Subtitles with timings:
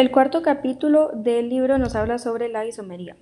[0.00, 3.16] El cuarto capítulo del libro nos habla sobre la isomería.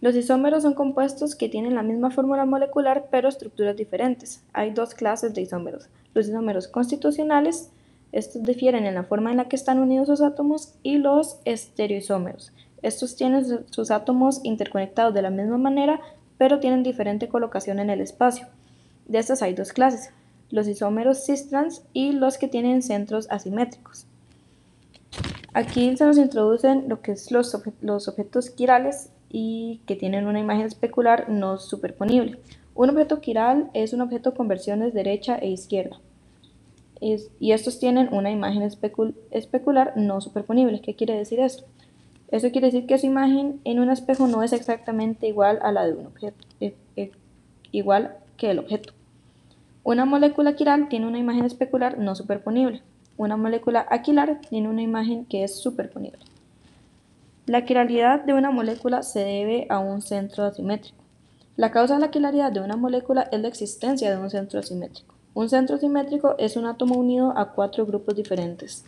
[0.00, 4.42] Los isómeros son compuestos que tienen la misma fórmula molecular pero estructuras diferentes.
[4.54, 5.90] Hay dos clases de isómeros.
[6.14, 7.70] Los isómeros constitucionales,
[8.12, 12.54] estos difieren en la forma en la que están unidos sus átomos, y los estereoisómeros.
[12.80, 16.00] Estos tienen sus átomos interconectados de la misma manera
[16.38, 18.46] pero tienen diferente colocación en el espacio.
[19.04, 20.14] De estas hay dos clases,
[20.48, 24.06] los isómeros cis-trans y los que tienen centros asimétricos.
[25.56, 30.66] Aquí se nos introducen lo que es los, objetos quirales y que tienen una imagen
[30.66, 32.38] especular no superponible.
[32.74, 35.98] Un objeto quiral es un objeto con versiones derecha e izquierda.
[37.00, 38.60] y estos tienen una imagen
[39.30, 40.82] especular no superponible.
[40.82, 41.64] ¿Qué quiere decir esto?
[42.30, 45.86] Eso quiere decir que su imagen en un espejo no es exactamente igual a la
[45.86, 47.12] de un objeto, e, e,
[47.72, 48.92] igual que el objeto.
[49.84, 52.82] Una molécula quiral tiene una imagen especular no superponible.
[53.18, 56.18] Una molécula aquilar tiene una imagen que es superponible.
[57.46, 60.98] La quiralidad de una molécula se debe a un centro asimétrico.
[61.56, 65.14] La causa de la quiralidad de una molécula es la existencia de un centro asimétrico.
[65.32, 68.84] Un centro asimétrico es un átomo unido a cuatro grupos diferentes.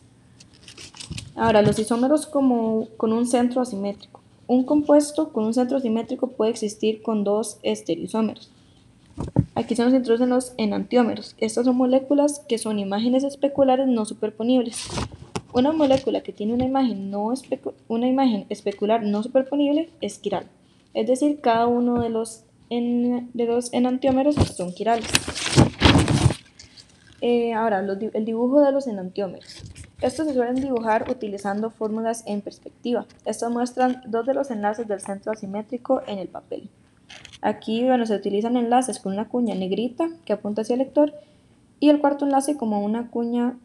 [1.35, 4.21] Ahora, los isómeros como con un centro asimétrico.
[4.47, 8.51] Un compuesto con un centro asimétrico puede existir con dos estereoisómeros.
[9.55, 11.35] Aquí se nos introducen los enantiómeros.
[11.39, 14.89] Estas son moléculas que son imágenes especulares no superponibles.
[15.53, 17.33] Una molécula que tiene una imagen, no
[17.89, 20.47] una imagen especular no superponible es quiral.
[20.95, 25.09] Es decir, cada uno de los, de los enantiómeros son quirales.
[27.21, 29.65] Eh, ahora, el dibujo de los enantiómeros.
[30.01, 33.07] Estos se suelen dibujar utilizando fórmulas en perspectiva.
[33.25, 36.71] Estos muestran dos de los enlaces del centro asimétrico en el papel.
[37.41, 41.15] Aquí bueno, se utilizan enlaces con una cuña negrita que apunta hacia el lector
[41.81, 43.57] y el cuarto enlace como una cuña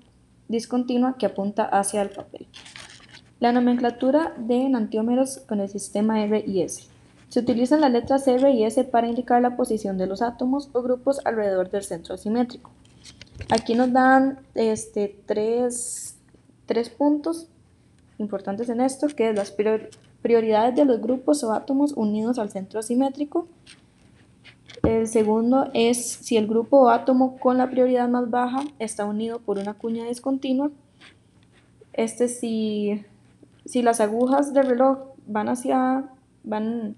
[0.47, 2.47] discontinua que apunta hacia el papel.
[3.39, 6.83] La nomenclatura de enantiómeros con el sistema R y S.
[7.29, 10.83] Se utilizan las letras R y S para indicar la posición de los átomos o
[10.83, 12.71] grupos alrededor del centro asimétrico.
[13.49, 16.15] Aquí nos dan este, tres,
[16.67, 17.47] tres puntos
[18.19, 19.51] importantes en esto, que es las
[20.23, 23.47] prioridades de los grupos o átomos unidos al centro asimétrico.
[24.81, 29.39] El segundo es si el grupo o átomo con la prioridad más baja está unido
[29.39, 30.71] por una cuña discontinua.
[31.91, 33.03] Este si,
[33.65, 34.97] si las agujas del reloj
[35.27, 36.05] van hacia,
[36.43, 36.95] van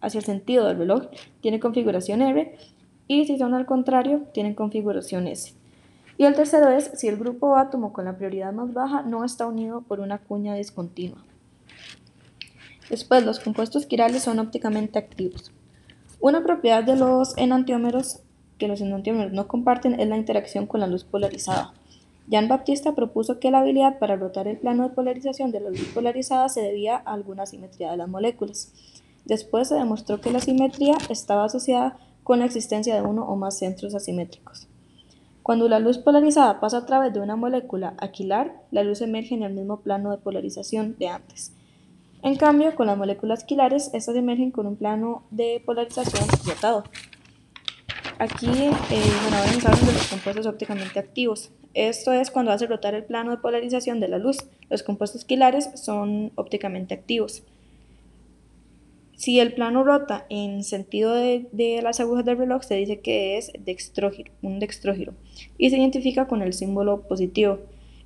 [0.00, 1.06] hacia el sentido del reloj,
[1.40, 2.58] tiene configuración R,
[3.06, 5.54] y si son al contrario, tienen configuración S.
[6.18, 9.24] Y el tercero es si el grupo o átomo con la prioridad más baja no
[9.24, 11.24] está unido por una cuña discontinua.
[12.90, 15.52] Después, los compuestos quirales son ópticamente activos.
[16.20, 18.20] Una propiedad de los enantiómeros
[18.58, 21.72] que los enantiómeros no comparten es la interacción con la luz polarizada.
[22.28, 25.88] Jean Baptista propuso que la habilidad para rotar el plano de polarización de la luz
[25.94, 28.72] polarizada se debía a alguna simetría de las moléculas.
[29.24, 33.58] Después se demostró que la simetría estaba asociada con la existencia de uno o más
[33.58, 34.68] centros asimétricos.
[35.42, 39.42] Cuando la luz polarizada pasa a través de una molécula aquilar, la luz emerge en
[39.42, 41.52] el mismo plano de polarización de antes.
[42.22, 46.84] En cambio, con las moléculas quilares, estas emergen con un plano de polarización rotado.
[48.18, 51.50] Aquí, eh, bueno, ahora nos de los compuestos ópticamente activos.
[51.72, 54.36] Esto es cuando hace rotar el plano de polarización de la luz.
[54.68, 57.42] Los compuestos quilares son ópticamente activos.
[59.16, 63.38] Si el plano rota en sentido de, de, las agujas del reloj, se dice que
[63.38, 65.14] es dextrógiro, un dextrógiro,
[65.56, 67.60] y se identifica con el símbolo positivo.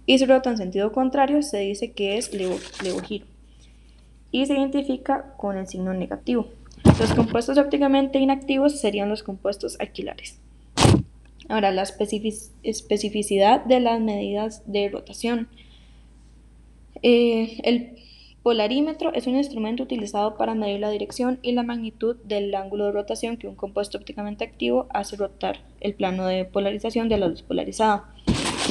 [0.07, 3.34] Y si rota en sentido contrario, se dice que es levogiro
[4.35, 6.49] y se identifica con el signo negativo.
[6.99, 10.41] Los compuestos ópticamente inactivos serían los compuestos aquilares.
[11.49, 15.47] Ahora, la especificidad de las medidas de rotación.
[17.01, 17.97] Eh, el
[18.43, 22.93] polarímetro es un instrumento utilizado para medir la dirección y la magnitud del ángulo de
[22.93, 27.43] rotación que un compuesto ópticamente activo hace rotar el plano de polarización de la luz
[27.43, 28.13] polarizada.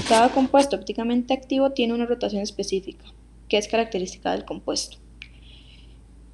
[0.09, 3.05] Cada compuesto ópticamente activo tiene una rotación específica,
[3.47, 5.02] que es característica del compuesto.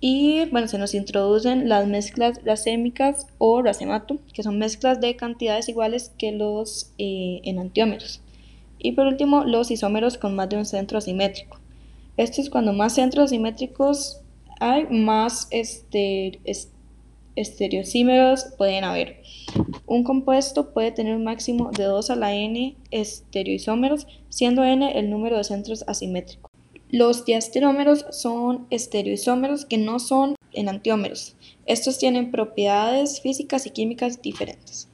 [0.01, 5.67] Y bueno, se nos introducen las mezclas racémicas o racemato, que son mezclas de cantidades
[5.67, 8.21] iguales que los eh, enantiómeros.
[8.77, 11.59] Y por último, los isómeros con más de un centro asimétrico.
[12.15, 14.21] Esto es cuando más centros asimétricos
[14.61, 16.39] hay, más este,
[17.35, 19.21] estereosímeros pueden haber.
[19.85, 25.09] Un compuesto puede tener un máximo de 2 a la n estereoisómeros, siendo n el
[25.09, 26.48] número de centros asimétricos.
[26.91, 31.35] Los diastereómeros son estereoisómeros que no son enantiómeros.
[31.67, 34.88] Estos tienen propiedades físicas y químicas diferentes.